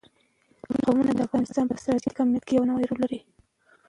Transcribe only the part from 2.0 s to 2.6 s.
اهمیت کې